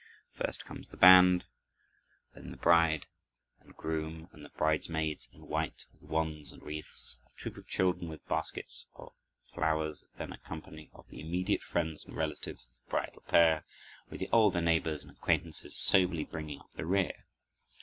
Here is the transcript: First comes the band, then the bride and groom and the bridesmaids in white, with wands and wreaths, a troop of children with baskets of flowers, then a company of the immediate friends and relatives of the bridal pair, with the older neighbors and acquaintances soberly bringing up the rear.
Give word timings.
First 0.31 0.65
comes 0.65 0.89
the 0.89 0.97
band, 0.97 1.45
then 2.33 2.49
the 2.49 2.57
bride 2.57 3.05
and 3.59 3.75
groom 3.75 4.29
and 4.31 4.43
the 4.43 4.49
bridesmaids 4.49 5.29
in 5.31 5.45
white, 5.45 5.85
with 5.93 6.01
wands 6.01 6.51
and 6.51 6.63
wreaths, 6.63 7.17
a 7.27 7.39
troop 7.39 7.55
of 7.55 7.67
children 7.67 8.09
with 8.09 8.27
baskets 8.27 8.87
of 8.95 9.13
flowers, 9.53 10.03
then 10.17 10.33
a 10.33 10.39
company 10.39 10.89
of 10.95 11.07
the 11.09 11.19
immediate 11.21 11.61
friends 11.61 12.03
and 12.03 12.15
relatives 12.17 12.65
of 12.65 12.83
the 12.83 12.89
bridal 12.89 13.21
pair, 13.27 13.63
with 14.09 14.19
the 14.19 14.29
older 14.31 14.59
neighbors 14.59 15.03
and 15.03 15.11
acquaintances 15.15 15.77
soberly 15.77 16.23
bringing 16.23 16.61
up 16.61 16.71
the 16.71 16.87
rear. 16.87 17.13